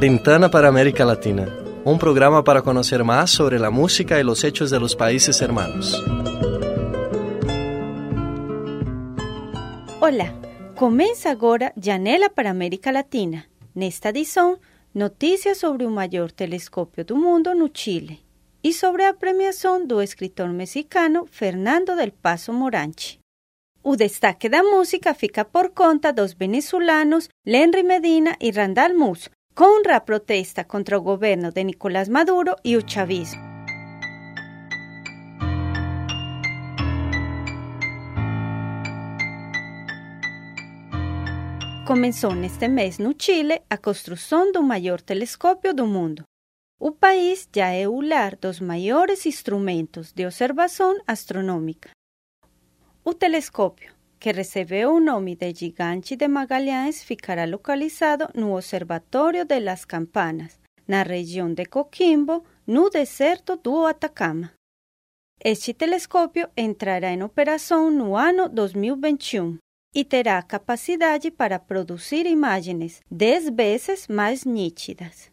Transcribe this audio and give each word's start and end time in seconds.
Ventana 0.00 0.50
para 0.50 0.68
América 0.68 1.04
Latina, 1.04 1.46
un 1.84 1.98
programa 1.98 2.42
para 2.42 2.62
conocer 2.62 3.04
más 3.04 3.30
sobre 3.30 3.58
la 3.58 3.70
música 3.70 4.18
y 4.18 4.22
los 4.22 4.44
hechos 4.44 4.70
de 4.70 4.80
los 4.80 4.96
países 4.96 5.42
hermanos. 5.42 6.02
Olá, 10.00 10.32
começa 10.74 11.30
agora 11.30 11.74
Janela 11.76 12.30
para 12.30 12.48
América 12.48 12.90
Latina. 12.90 13.44
Nesta 13.74 14.08
edição, 14.08 14.58
notícias 14.94 15.58
sobre 15.58 15.84
o 15.84 15.90
maior 15.90 16.32
telescópio 16.32 17.04
do 17.04 17.16
mundo 17.16 17.54
no 17.54 17.70
Chile 17.72 18.24
e 18.64 18.72
sobre 18.72 19.04
a 19.04 19.12
premiação 19.12 19.86
do 19.86 20.00
escritor 20.00 20.48
mexicano 20.48 21.26
Fernando 21.30 21.94
del 21.94 22.12
Paso 22.12 22.54
Moranchi. 22.54 23.19
O 23.82 23.96
destaque 23.96 24.50
da 24.50 24.62
música 24.62 25.14
fica 25.14 25.42
por 25.42 25.70
conta 25.70 26.12
dos 26.12 26.34
venezuelanos 26.34 27.30
Lenry 27.46 27.82
Medina 27.82 28.36
e 28.38 28.50
Randall 28.50 28.94
Mus, 28.94 29.30
com 29.54 29.80
a 29.90 30.00
protesta 30.00 30.64
contra 30.64 30.98
o 30.98 31.02
governo 31.02 31.50
de 31.50 31.64
Nicolás 31.64 32.06
Maduro 32.06 32.54
e 32.62 32.76
o 32.76 32.86
chavismo. 32.86 33.40
Começou 41.86 42.34
neste 42.34 42.68
mês 42.68 42.98
no 42.98 43.14
Chile 43.18 43.62
a 43.68 43.78
construção 43.78 44.52
do 44.52 44.62
maior 44.62 45.00
telescópio 45.00 45.72
do 45.72 45.86
mundo. 45.86 46.22
O 46.78 46.92
país 46.92 47.48
já 47.54 47.70
é 47.70 47.88
o 47.88 48.00
lar 48.02 48.36
dos 48.36 48.60
maiores 48.60 49.24
instrumentos 49.24 50.12
de 50.12 50.26
observação 50.26 51.00
astronômica. 51.06 51.90
O 53.02 53.14
telescópio, 53.14 53.94
que 54.18 54.30
recebeu 54.30 54.94
o 54.94 55.00
nome 55.00 55.34
de 55.34 55.54
Gigante 55.54 56.16
de 56.16 56.28
Magalhães, 56.28 57.02
ficará 57.02 57.46
localizado 57.46 58.28
no 58.34 58.54
Observatório 58.54 59.46
de 59.46 59.58
las 59.58 59.86
Campanas, 59.86 60.60
na 60.86 61.02
região 61.02 61.54
de 61.54 61.64
Coquimbo, 61.64 62.44
no 62.66 62.90
deserto 62.90 63.56
do 63.56 63.86
Atacama. 63.86 64.52
Este 65.42 65.72
telescópio 65.72 66.50
entrará 66.54 67.10
em 67.10 67.22
operação 67.22 67.90
no 67.90 68.14
ano 68.14 68.50
2021 68.50 69.56
e 69.94 70.04
terá 70.04 70.42
capacidade 70.42 71.30
para 71.30 71.58
produzir 71.58 72.26
imagens 72.26 73.00
10 73.10 73.48
vezes 73.48 74.08
mais 74.08 74.44
nítidas. 74.44 75.30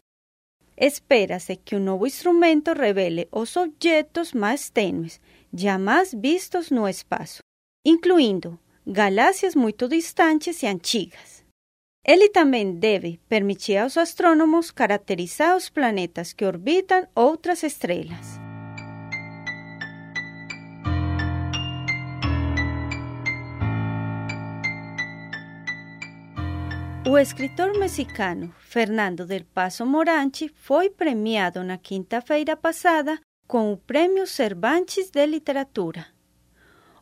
Espera-se 0.74 1.56
que 1.56 1.76
o 1.76 1.80
novo 1.80 2.06
instrumento 2.06 2.72
revele 2.72 3.28
os 3.30 3.54
objetos 3.56 4.32
mais 4.32 4.70
tênues, 4.70 5.20
jamais 5.52 6.14
vistos 6.14 6.70
no 6.70 6.88
espaço, 6.88 7.40
incluindo 7.88 8.58
galáxias 8.86 9.54
muito 9.54 9.88
distantes 9.88 10.62
e 10.62 10.66
antigas. 10.66 11.42
Ele 12.04 12.28
também 12.28 12.74
deve 12.74 13.18
permitir 13.28 13.78
aos 13.78 13.96
astrônomos 13.96 14.70
caracterizar 14.70 15.56
os 15.56 15.68
planetas 15.70 16.32
que 16.32 16.44
orbitam 16.44 17.06
outras 17.14 17.62
estrelas. 17.62 18.38
O 27.06 27.16
escritor 27.16 27.78
mexicano 27.78 28.54
Fernando 28.58 29.24
del 29.24 29.46
Paso 29.46 29.86
Moranchi 29.86 30.50
foi 30.54 30.90
premiado 30.90 31.64
na 31.64 31.78
quinta-feira 31.78 32.54
passada 32.54 33.18
com 33.46 33.72
o 33.72 33.78
Prêmio 33.78 34.26
Cervantes 34.26 35.10
de 35.10 35.24
Literatura. 35.24 36.17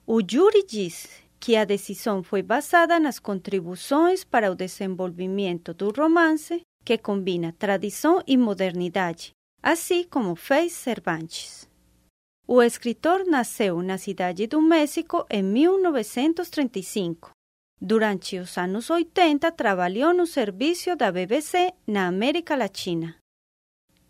O 0.06 0.20
júri 0.20 0.64
disse 0.64 1.08
que 1.40 1.56
a 1.56 1.64
decisão 1.64 2.22
foi 2.22 2.42
basada 2.42 3.00
nas 3.00 3.18
contribuições 3.18 4.24
para 4.24 4.50
o 4.50 4.54
desenvolvimento 4.54 5.74
do 5.74 5.90
romance, 5.90 6.60
que 6.84 6.96
combina 6.96 7.52
tradição 7.58 8.22
e 8.26 8.36
modernidade, 8.36 9.32
assim 9.62 10.04
como 10.04 10.36
fez 10.36 10.72
Cervantes. 10.72 11.68
O 12.46 12.62
escritor 12.62 13.26
nasceu 13.26 13.82
na 13.82 13.98
cidade 13.98 14.46
do 14.46 14.62
México 14.62 15.26
em 15.28 15.42
1935 15.42 17.36
Durante 17.80 18.38
os 18.38 18.56
anos 18.56 18.88
80, 18.88 19.52
trabalhou 19.52 20.14
no 20.14 20.26
serviço 20.26 20.96
da 20.96 21.12
BBC 21.12 21.74
na 21.86 22.06
América 22.06 22.56
Latina. 22.56 23.16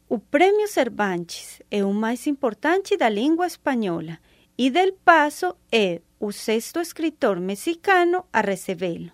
O 0.08 0.20
Prêmio 0.20 0.68
Cervantes 0.68 1.60
é 1.68 1.84
o 1.84 1.92
mais 1.92 2.28
importante 2.28 2.96
da 2.96 3.08
língua 3.08 3.44
espanhola 3.44 4.20
e 4.58 4.70
Del 4.70 4.92
Paso 5.04 5.56
é 5.70 6.00
o 6.18 6.32
sexto 6.32 6.80
escritor 6.80 7.38
mexicano 7.40 8.26
a 8.32 8.40
recebê-lo. 8.40 9.12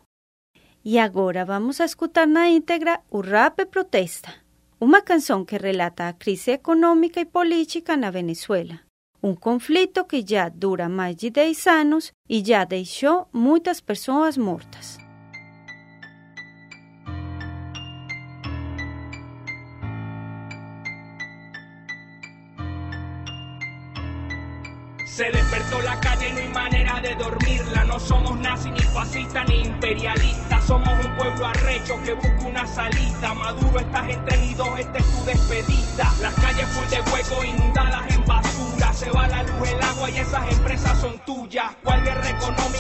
E 0.85 0.99
agora 0.99 1.45
vamos 1.45 1.81
a 1.81 1.85
escutar 1.85 2.27
na 2.27 2.49
íntegra 2.49 3.01
o 3.11 3.21
Rap 3.21 3.67
Protesta, 3.67 4.35
uma 4.81 5.01
canção 5.03 5.45
que 5.45 5.57
relata 5.57 6.09
a 6.09 6.13
crise 6.13 6.53
econômica 6.53 7.21
e 7.21 7.25
política 7.25 7.97
na 7.97 8.11
Venezuela. 8.11 8.81
um 9.23 9.37
conflito 9.37 10.05
que 10.05 10.25
já 10.27 10.49
dura 10.49 10.89
mais 10.89 11.15
de 11.15 11.31
10 11.31 11.67
anos 11.69 12.13
e 12.29 12.45
já 12.45 12.65
deixou 12.65 13.29
muitas 13.33 13.81
pessoas 13.81 14.37
mortas. 14.37 15.02
Se 25.15 25.25
despertó 25.25 25.83
la 25.83 26.01
calle, 26.01 26.33
no 26.33 26.39
hay 26.39 26.49
manera 26.49 26.99
de 27.01 27.15
dormirla. 27.17 27.85
No 27.85 28.01
somos 28.01 28.39
nazis, 28.39 28.73
ni 28.73 28.81
fascistas, 28.81 29.47
ni 29.47 29.61
imperialistas. 29.61 30.65
Somos 30.65 30.89
un 31.05 31.17
pueblo 31.17 31.47
arrecho 31.49 32.03
que 32.03 32.15
busca 32.15 32.47
una 32.47 32.67
salida. 32.67 33.35
Maduro, 33.35 33.79
y 33.79 34.55
dos, 34.55 34.79
este 34.79 34.99
es 35.01 35.15
tu 35.15 35.25
despedida. 35.27 36.11
Las 36.23 36.33
calles 36.37 36.67
full 36.69 36.89
de 36.89 37.01
huecos 37.13 37.45
inundadas 37.45 38.15
en 38.15 38.25
basura. 38.25 38.93
Se 38.95 39.11
va 39.11 39.29
la 39.29 39.43
luz, 39.43 39.69
el 39.69 39.83
agua 39.83 40.09
y 40.09 40.17
esas 40.17 40.51
empresas 40.51 40.99
son 40.99 41.19
tuyas. 41.27 41.67
¿Cuál 41.85 42.03
económica 42.09 42.72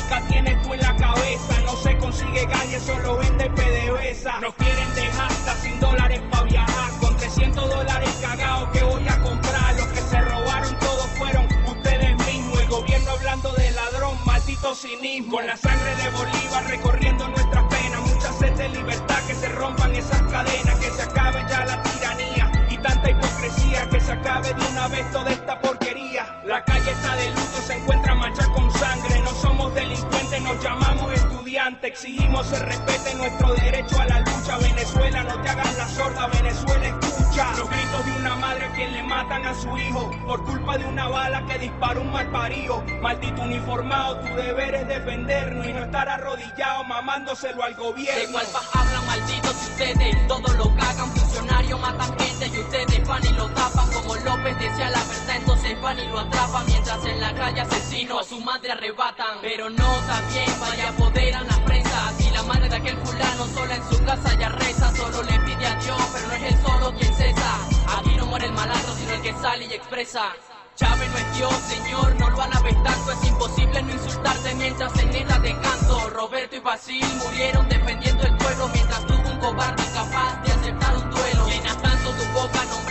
Con 14.72 15.46
la 15.46 15.54
sangre 15.54 15.94
de 15.96 16.08
Bolívar 16.16 16.64
recorriendo 16.66 17.28
nuestras 17.28 17.62
penas. 17.64 18.00
Mucha 18.00 18.32
sed 18.32 18.52
de 18.54 18.70
libertad, 18.70 19.22
que 19.26 19.34
se 19.34 19.48
rompan 19.50 19.94
esas 19.94 20.22
cadenas, 20.22 20.78
que 20.78 20.90
se 20.90 21.02
acabe 21.02 21.44
ya 21.46 21.66
la 21.66 21.82
tiranía. 21.82 22.50
Y 22.70 22.78
tanta 22.78 23.10
hipocresía, 23.10 23.86
que 23.90 24.00
se 24.00 24.12
acabe 24.12 24.48
de 24.54 24.66
una 24.68 24.88
vez 24.88 25.10
toda 25.10 25.30
esta 25.30 25.60
porquería. 25.60 26.40
La 26.46 26.64
calle 26.64 26.90
está 26.90 27.16
de 27.16 27.28
luto, 27.32 27.62
se 27.66 27.74
encuentra 27.74 28.14
mancha 28.14 28.46
con 28.46 28.70
sangre. 28.72 29.20
No 29.20 29.34
somos 29.42 29.74
delincuentes, 29.74 30.40
nos 30.40 30.64
llamamos 30.64 31.12
estudiantes. 31.12 31.90
Exigimos 31.90 32.46
se 32.46 32.58
respete 32.60 33.14
nuestro 33.16 33.52
derecho 33.52 34.00
a 34.00 34.06
la 34.06 34.20
lucha. 34.20 34.56
Venezuela, 34.56 35.22
no 35.22 35.42
te 35.42 35.48
hagas 35.50 35.76
la 35.76 35.88
sorda, 35.88 36.26
Venezuela 36.28 36.98
Los 37.34 37.70
gritos 37.70 38.04
de 38.04 38.12
una 38.12 38.36
madre 38.36 38.66
a 38.66 38.72
quien 38.72 38.92
le 38.92 39.02
matan 39.04 39.46
a 39.46 39.54
su 39.54 39.74
hijo 39.78 40.10
por 40.26 40.44
culpa 40.44 40.76
de 40.76 40.84
una 40.84 41.08
bala 41.08 41.42
que 41.46 41.58
dispara 41.60 41.98
un 41.98 42.12
mal 42.12 42.30
parido. 42.30 42.84
Maldito 43.00 43.40
uniformado, 43.40 44.20
tu 44.20 44.34
deber 44.34 44.74
es 44.74 44.86
defendernos 44.86 45.66
y 45.66 45.72
no 45.72 45.82
estar 45.82 46.10
arrodillado 46.10 46.84
mamándoselo 46.84 47.62
al 47.64 47.74
gobierno. 47.74 48.20
De 48.20 48.32
cuál 48.32 48.46
hablan 48.74 49.06
malditos 49.06 49.56
si 49.56 49.70
ustedes 49.70 50.26
todo 50.28 50.54
lo 50.54 50.76
cagan. 50.76 51.10
Funcionarios 51.12 51.80
matan 51.80 52.18
gente 52.18 52.48
y 52.48 52.60
ustedes 52.60 53.08
van 53.08 53.24
y 53.24 53.30
lo 53.30 53.48
tapan. 53.48 53.90
Como 53.92 54.14
López 54.14 54.58
decía 54.58 54.90
la 54.90 55.02
verdad, 55.04 55.36
entonces 55.36 55.80
van 55.80 55.98
y 55.98 56.08
lo 56.08 56.18
atrapan. 56.18 56.66
Mientras 56.66 57.04
en 57.06 57.18
la 57.18 57.34
calle 57.34 57.60
asesino 57.62 58.20
a 58.20 58.24
su 58.24 58.40
madre 58.40 58.72
arrebatan. 58.72 59.38
Pero 59.40 59.70
no 59.70 59.88
también 60.06 60.60
vaya 60.60 60.90
a 60.90 60.92
poder 60.92 61.34
a 61.34 61.40
la 61.40 61.64
prensa. 61.64 62.21
De 62.60 62.76
aquel 62.76 62.96
fulano 62.98 63.46
sola 63.48 63.76
en 63.76 63.82
su 63.90 64.04
casa 64.04 64.34
ya 64.38 64.48
reza, 64.48 64.90
solo 64.96 65.22
le 65.22 65.38
pide 65.40 65.66
a 65.66 65.74
Dios, 65.76 66.00
pero 66.12 66.26
no 66.28 66.32
es 66.34 66.42
él 66.42 66.58
solo 66.64 66.94
quien 66.98 67.14
cesa. 67.14 67.56
Aquí 67.98 68.16
no 68.16 68.26
muere 68.26 68.46
el 68.46 68.52
malandro, 68.52 68.94
sino 68.94 69.12
el 69.12 69.22
que 69.22 69.32
sale 69.34 69.66
y 69.66 69.72
expresa. 69.72 70.32
Chávez 70.76 71.10
no 71.10 71.18
es 71.18 71.36
Dios, 71.36 71.54
Señor, 71.68 72.14
no 72.18 72.30
lo 72.30 72.42
alabes 72.42 72.82
tanto. 72.82 73.12
Es 73.12 73.24
imposible 73.28 73.82
no 73.82 73.92
insultarte 73.92 74.54
mientras 74.54 74.98
en 74.98 75.14
ella 75.14 75.38
de 75.38 75.60
canto. 75.60 76.10
Roberto 76.10 76.56
y 76.56 76.60
Basil 76.60 77.04
murieron 77.24 77.68
defendiendo 77.68 78.22
el 78.22 78.36
pueblo 78.36 78.68
mientras 78.72 79.06
tuvo 79.06 79.28
un 79.28 79.38
cobarde 79.38 79.82
incapaz 79.82 80.42
de 80.44 80.52
aceptar 80.52 80.96
un 80.96 81.10
duelo. 81.10 81.46
Llenas 81.46 81.82
tanto 81.82 82.10
tu 82.10 82.24
boca 82.32 82.64
nombrando 82.64 82.81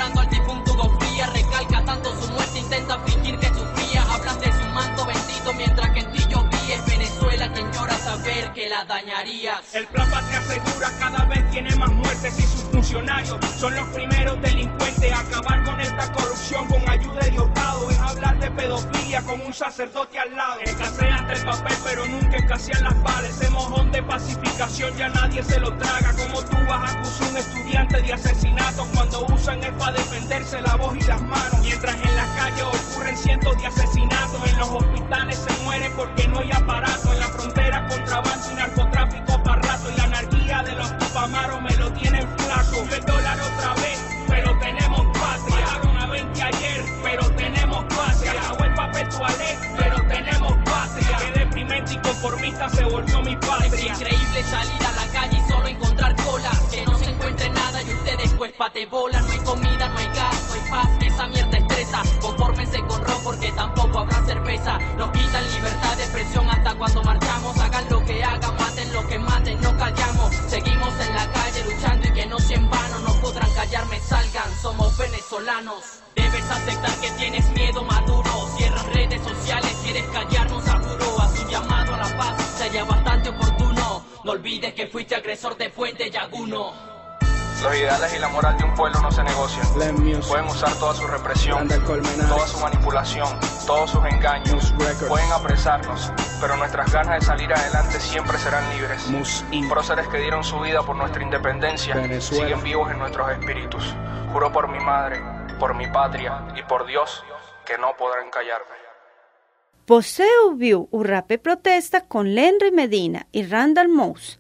son 13.61 13.75
los 13.75 13.87
primeros 13.89 14.41
delincuentes. 14.41 15.13
Acabar 15.13 15.63
con 15.63 15.79
esta 15.79 16.11
corrupción 16.13 16.67
con 16.67 16.89
ayuda 16.89 17.19
de 17.21 17.29
Diosdado 17.29 17.91
es 17.91 17.99
hablar 17.99 18.39
de 18.39 18.49
pedofilia 18.49 19.21
con 19.21 19.39
un 19.39 19.53
sacerdote 19.53 20.17
al 20.17 20.35
lado. 20.35 20.59
Escasea 20.61 21.17
ante 21.17 21.33
el 21.33 21.45
papel, 21.45 21.77
pero 21.83 22.05
nunca 22.07 22.37
escasean 22.37 22.83
las 22.83 23.03
balas. 23.03 23.29
Ese 23.29 23.51
mojón 23.51 23.91
de 23.91 24.01
pacificación 24.01 24.97
ya 24.97 25.09
nadie 25.09 25.43
se 25.43 25.59
lo 25.59 25.71
traga. 25.77 26.11
Como 26.13 26.41
tú 26.41 26.57
vas 26.67 26.91
a 26.91 26.97
acusar 26.97 27.27
a 27.27 27.29
un 27.29 27.37
estudiante 27.37 28.01
de 28.01 28.13
asesinato 28.13 28.87
cuando 28.95 29.25
usan 29.27 29.63
es 29.63 29.71
para 29.73 29.91
defenderse 29.91 30.59
la 30.61 30.75
voz 30.77 30.95
y 30.97 31.01
las 31.01 31.21
manos. 31.21 31.59
Mientras 31.61 31.95
en 31.95 32.10
salir 54.51 54.85
a 54.85 54.91
la 54.91 55.07
calle 55.13 55.37
y 55.37 55.51
solo 55.51 55.67
encontrar 55.67 56.15
cola. 56.23 56.51
Que 56.69 56.85
no 56.85 56.97
se 56.97 57.09
encuentre 57.09 57.49
nada 57.49 57.81
y 57.81 57.93
ustedes 57.93 58.33
pues 58.37 58.51
pate 58.53 58.85
bola. 58.85 59.19
No 59.21 59.31
hay 59.31 59.39
comida, 59.39 59.87
no 59.87 59.97
hay 59.97 60.07
gas, 60.07 60.37
no 60.47 60.53
hay 60.53 60.69
paz, 60.69 60.89
esa 61.01 61.27
mierda 61.27 61.57
estresa. 61.57 62.01
Confórmense 62.19 62.79
con 62.85 63.03
ron 63.03 63.23
porque 63.23 63.51
tampoco 63.53 63.99
habrá 63.99 64.23
cerveza. 64.25 64.77
Nos 64.97 65.09
quitan 65.11 65.43
libertad 65.55 65.97
de 65.97 66.03
expresión 66.03 66.49
hasta 66.49 66.75
cuando 66.75 67.01
marchamos. 67.03 67.57
Hagan 67.57 67.85
lo 67.89 68.05
que 68.05 68.23
hagan, 68.23 68.55
maten 68.57 68.93
lo 68.93 69.07
que 69.07 69.19
maten, 69.19 69.61
no 69.61 69.77
callamos. 69.77 70.35
Seguimos 70.47 70.93
en 71.07 71.15
la 71.15 71.31
calle 71.31 71.63
luchando 71.63 72.07
y 72.07 72.13
que 72.13 72.25
no 72.25 72.39
sea 72.39 72.57
en 72.57 72.69
vano. 72.69 72.99
No 72.99 73.13
podrán 73.21 73.51
callarme, 73.53 73.99
salgan, 74.01 74.51
somos 74.61 74.97
venezolanos. 74.97 75.83
Debes 76.15 76.43
aceptar 76.51 76.95
que 76.99 77.09
tienes 77.11 77.49
miedo 77.51 77.83
maduro. 77.83 78.31
Cierran 78.57 78.93
redes 78.93 79.21
sociales, 79.23 79.73
quieres 79.83 80.05
callarnos, 80.11 80.63
juro. 80.63 81.21
A 81.21 81.29
su 81.29 81.47
llamado 81.47 81.95
a 81.95 81.97
la 81.97 82.17
paz 82.17 82.35
sería 82.57 82.83
bastante 82.83 83.01
oportuno. 83.01 83.10
No 84.23 84.33
olvides 84.33 84.73
que 84.75 84.85
fuiste 84.85 85.15
agresor 85.15 85.57
de 85.57 85.69
Puente 85.71 86.11
Yaguno. 86.11 86.73
Los 87.63 87.75
ideales 87.75 88.15
y 88.15 88.19
la 88.19 88.27
moral 88.27 88.55
de 88.57 88.65
un 88.65 88.75
pueblo 88.75 88.99
no 89.01 89.11
se 89.11 89.23
negocian. 89.23 89.67
Pueden 89.73 90.45
usar 90.45 90.73
toda 90.75 90.93
su 90.93 91.07
represión, 91.07 91.67
toda 91.67 92.47
su 92.47 92.59
manipulación, 92.59 93.39
todos 93.65 93.89
sus 93.89 94.05
engaños. 94.05 94.73
Pueden 95.07 95.31
apresarnos, 95.31 96.11
pero 96.39 96.55
nuestras 96.57 96.91
ganas 96.91 97.19
de 97.19 97.25
salir 97.25 97.51
adelante 97.51 97.99
siempre 97.99 98.37
serán 98.37 98.63
libres. 98.75 99.07
Próceres 99.69 100.07
que 100.07 100.17
dieron 100.17 100.43
su 100.43 100.59
vida 100.59 100.83
por 100.83 100.95
nuestra 100.95 101.23
independencia 101.23 101.95
siguen 102.21 102.63
vivos 102.63 102.91
en 102.91 102.99
nuestros 102.99 103.31
espíritus. 103.31 103.95
Juro 104.33 104.51
por 104.51 104.67
mi 104.67 104.79
madre, 104.79 105.21
por 105.59 105.73
mi 105.75 105.87
patria 105.87 106.47
y 106.55 106.63
por 106.63 106.85
Dios 106.85 107.23
que 107.65 107.77
no 107.77 107.95
podrán 107.97 108.29
callarme. 108.29 108.80
Você 109.93 110.23
ouviu 110.45 110.87
o 110.89 111.01
rap 111.01 111.37
protesta 111.39 111.99
com 111.99 112.21
Lenry 112.21 112.71
Medina 112.71 113.27
e 113.33 113.41
Randall 113.41 113.89
Mouse. 113.89 114.37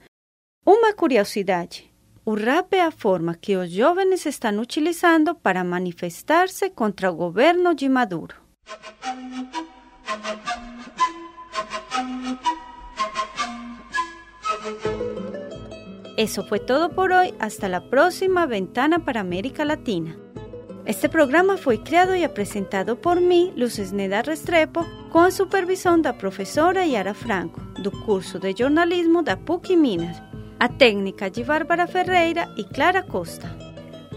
Uma 0.65 0.93
curiosidade: 0.93 1.91
o 2.23 2.35
rap 2.35 2.73
é 2.73 2.85
a 2.85 2.89
forma 2.89 3.35
que 3.35 3.57
os 3.57 3.69
jovens 3.69 4.25
estão 4.25 4.57
utilizando 4.59 5.35
para 5.35 5.61
manifestar-se 5.65 6.69
contra 6.69 7.11
o 7.11 7.15
governo 7.15 7.75
de 7.75 7.89
Maduro. 7.89 8.35
Eso 16.15 16.47
fue 16.47 16.59
todo 16.59 16.95
por 16.95 17.11
hoy. 17.11 17.33
Hasta 17.39 17.67
la 17.67 17.81
próxima 17.81 18.45
ventana 18.45 19.03
para 19.03 19.19
América 19.19 19.65
Latina. 19.65 20.30
Este 20.83 21.07
programa 21.07 21.57
foi 21.57 21.77
criado 21.77 22.15
e 22.15 22.23
apresentado 22.23 22.95
por 22.95 23.21
mim, 23.21 23.53
Luz 23.55 23.91
Neda 23.91 24.21
Restrepo, 24.21 24.83
com 25.11 25.19
a 25.19 25.29
supervisão 25.29 26.01
da 26.01 26.11
professora 26.11 26.83
Yara 26.83 27.13
Franco, 27.13 27.61
do 27.83 27.91
curso 27.91 28.39
de 28.39 28.55
jornalismo 28.57 29.21
da 29.21 29.37
PUC 29.37 29.75
Minas, 29.75 30.21
a 30.59 30.67
técnica 30.67 31.29
de 31.29 31.43
Bárbara 31.43 31.85
Ferreira 31.85 32.51
e 32.57 32.63
Clara 32.63 33.03
Costa. 33.03 33.55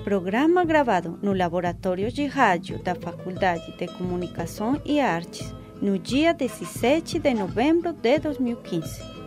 Programa 0.04 0.64
gravado 0.64 1.18
no 1.22 1.34
Laboratório 1.34 2.10
de 2.10 2.24
Rádio 2.24 2.82
da 2.82 2.94
Faculdade 2.94 3.76
de 3.76 3.86
Comunicação 3.86 4.80
e 4.86 5.00
Artes, 5.00 5.54
no 5.82 5.98
dia 5.98 6.32
17 6.32 7.18
de 7.18 7.34
novembro 7.34 7.92
de 7.92 8.18
2015. 8.20 9.23